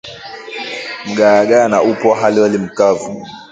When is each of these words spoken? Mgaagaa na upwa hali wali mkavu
Mgaagaa 1.05 1.67
na 1.67 1.81
upwa 1.83 2.17
hali 2.17 2.39
wali 2.39 2.57
mkavu 2.57 3.27